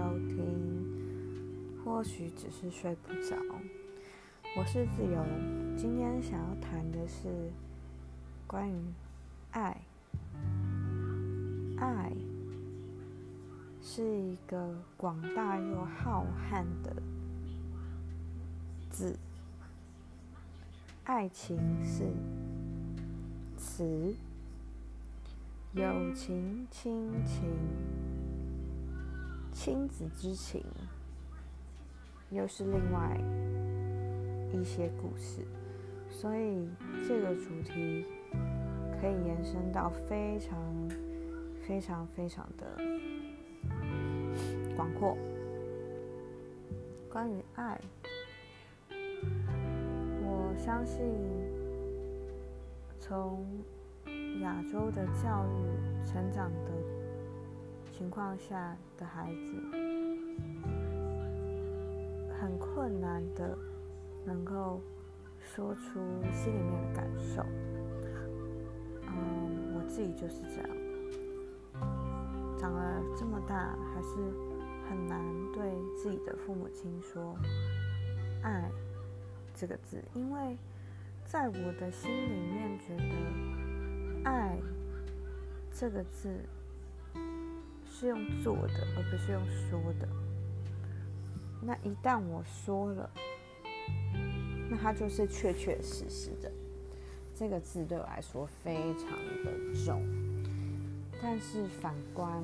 [0.00, 1.84] 收听。
[1.84, 3.36] 或许只是睡不着。
[4.56, 5.22] 我是自由，
[5.76, 7.50] 今天想要谈的是
[8.46, 8.80] 关于
[9.50, 9.76] 爱。
[11.76, 12.10] 爱
[13.82, 16.96] 是一个广大又浩瀚的
[18.88, 19.14] 字，
[21.04, 22.10] 爱情是
[23.58, 24.14] 词，
[25.74, 27.50] 友情、亲情、
[29.52, 30.64] 亲子之情。
[32.30, 33.20] 又是另外
[34.52, 35.44] 一些故事，
[36.08, 36.68] 所以
[37.08, 38.06] 这个主题
[39.00, 40.56] 可以延伸到非常、
[41.66, 42.66] 非常、非常的
[44.76, 45.18] 广阔。
[47.12, 47.80] 关于爱，
[50.22, 51.04] 我相信
[53.00, 53.44] 从
[54.40, 56.70] 亚洲的教育成长的
[58.00, 59.52] 情况下的孩子。
[62.40, 63.54] 很困难的，
[64.24, 64.80] 能够
[65.38, 66.00] 说出
[66.32, 67.44] 心里面的感受。
[69.02, 70.70] 嗯，我自己就是这样，
[72.58, 74.16] 长了这么大，还是
[74.88, 77.36] 很难对自己的父母亲说
[78.42, 78.70] “爱”
[79.54, 80.56] 这个字，因为
[81.26, 84.56] 在我的心里面觉得“爱”
[85.70, 86.34] 这个字
[88.00, 90.08] 是用做的，而不是用说的。
[91.60, 93.10] 那一旦我说了，
[94.70, 96.50] 那它就是确确实实的。
[97.34, 99.10] 这个字对我来说非常
[99.44, 100.02] 的重。
[101.20, 102.42] 但是反观，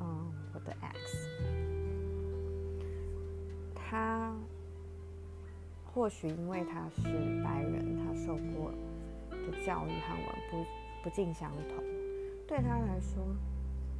[0.00, 1.28] 嗯，我的 X，
[3.76, 4.34] 他
[5.84, 7.04] 或许因为他是
[7.44, 8.72] 白人，他受过
[9.30, 10.64] 的教育和我不
[11.04, 11.84] 不尽相同，
[12.48, 13.24] 对他来说，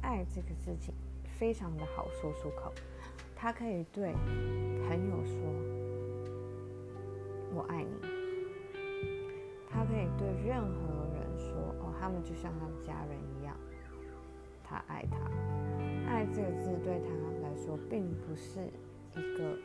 [0.01, 2.71] 爱这个事情非常的好说出口。
[3.35, 4.13] 他可以对
[4.87, 5.35] 朋友说
[7.55, 7.89] “我爱你”，
[9.67, 13.57] 他可以对任何人说“哦，他们就像他的家人一样”，
[14.63, 15.17] 他爱他。
[16.07, 17.07] 爱这个字对他
[17.41, 18.59] 来说并不是
[19.13, 19.57] 一个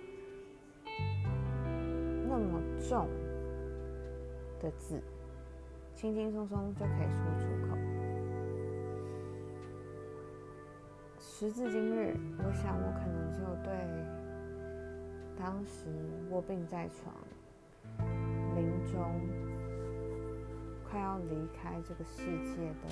[2.29, 3.09] 那么重
[4.61, 5.03] 的字，
[5.95, 7.77] 轻轻松松就可以说出口。
[11.39, 13.71] 时至今日，我想我可能就对
[15.39, 15.85] 当时
[16.31, 17.15] 卧病在床、
[18.55, 19.21] 临终、
[20.89, 22.89] 快要离开这个世界的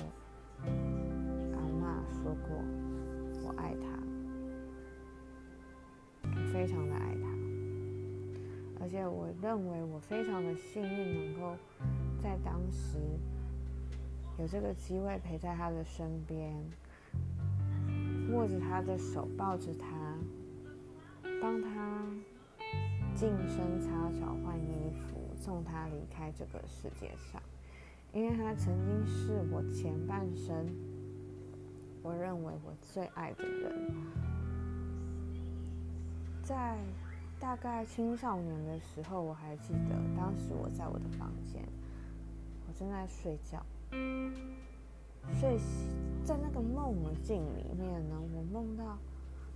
[1.55, 2.55] 阿妈说过
[3.41, 3.97] ：“我爱他，
[6.53, 7.27] 非常的爱她。”
[8.79, 11.57] 而且我认为我非常的幸运，能够
[12.21, 12.99] 在当时
[14.37, 16.55] 有这个机会陪在他的身边。
[18.35, 19.87] 握着他的手，抱着他，
[21.41, 22.03] 帮他
[23.15, 27.41] 净身、擦脚、换衣服，送他离开这个世界上。
[28.11, 30.67] 因为他曾经是我前半生，
[32.03, 33.93] 我认为我最爱的人。
[36.43, 36.77] 在
[37.39, 41.63] 大概青少年的时候，我还记得，当时我在我的房间，
[42.67, 43.65] 我正在睡觉。
[45.33, 45.57] 所以，
[46.23, 48.97] 在那个梦境里面呢，我梦到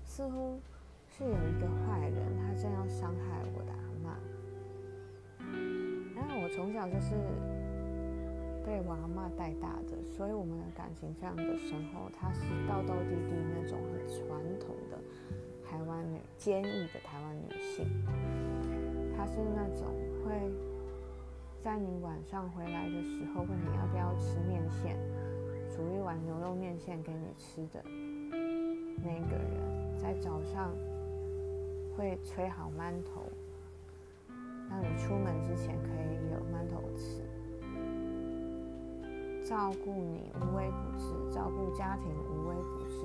[0.04, 0.60] 似乎
[1.08, 4.18] 是有一个坏人，他正要伤害我的阿妈。
[6.16, 7.16] 然后我从小就是
[8.66, 12.12] 被我阿妈带大的，所以我们的感情非常的深厚。
[12.20, 14.28] 她是道道地地那种很传
[14.60, 15.00] 统的
[15.66, 17.88] 台湾女，坚毅的台湾女性。
[19.16, 19.88] 她是那种
[20.24, 20.52] 会
[21.64, 24.98] 在你晚上回来的时候问你要不要吃面线。
[25.80, 27.82] 煮一碗牛肉面线给你吃的
[28.98, 30.76] 那个人，在早上
[31.96, 33.24] 会吹好馒头，
[34.70, 37.24] 让你出门之前可以有馒头吃，
[39.48, 43.04] 照顾你无微不至，照顾家庭无微不至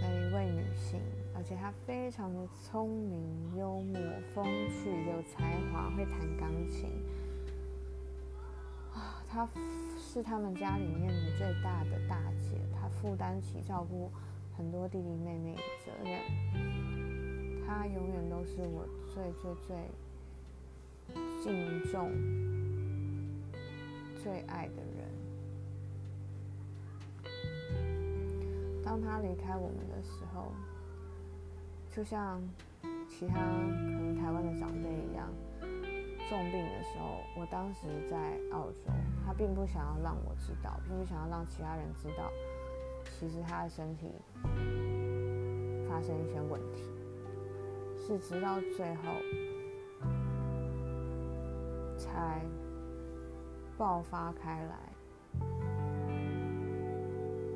[0.00, 0.98] 的一位女性，
[1.36, 4.00] 而且她非常的聪明、幽默、
[4.34, 6.88] 风趣、有才华，会弹钢琴。
[9.32, 9.48] 她
[9.96, 14.10] 是他们家里面的最大的大姐，她负担起照顾
[14.56, 16.20] 很多弟弟妹妹的责任。
[17.64, 18.84] 她永远都是我
[19.14, 19.76] 最最最
[21.40, 22.10] 敬重、
[24.20, 25.08] 最爱的人。
[28.84, 30.52] 当她离开我们的时候，
[31.88, 32.42] 就像
[33.08, 33.40] 其他可
[34.00, 35.32] 能台湾的长辈一样。
[36.30, 38.82] 重病的时候，我当时在澳洲，
[39.26, 42.30] 他并不想要让我知道，并不想要让其他人知道
[43.18, 44.12] 其实他的身体
[45.88, 46.84] 发生一些问题，
[47.98, 49.02] 是直到最后
[51.98, 52.40] 才
[53.76, 54.76] 爆发开来。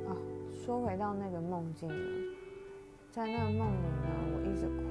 [0.09, 0.19] 啊，
[0.53, 1.95] 说回到那个梦境呢，
[3.13, 4.83] 在那个梦里呢，我一直哭，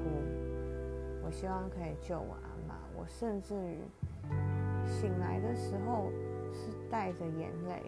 [1.25, 2.52] 我希望可以救我阿，
[3.03, 3.79] 我甚至于
[4.87, 6.09] 醒来的时候
[6.53, 7.83] 是带着眼泪。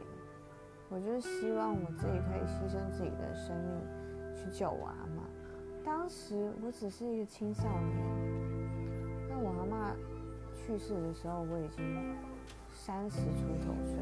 [0.90, 3.80] 我就是希望我自己可以牺牲自己的生命
[4.36, 5.24] 去救我阿妈。
[5.86, 7.96] 当时我只是一个青少年，
[9.30, 9.96] 那我阿妈
[10.54, 12.14] 去世的时候，我已经
[12.74, 13.96] 三十出头岁。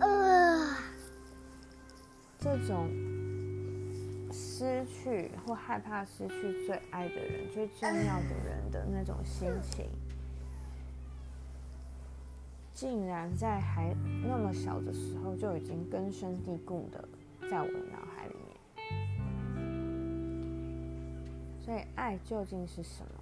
[0.00, 0.74] 呃，
[2.36, 2.90] 这种
[4.62, 9.90] 失去或害怕失去最爱的人、最重要的人的那种心情。
[12.72, 13.92] 竟然在还
[14.24, 17.08] 那么小的时候就已经根深蒂固的
[17.50, 18.56] 在我的脑海里面。
[21.58, 23.21] 所以，爱究竟是什么？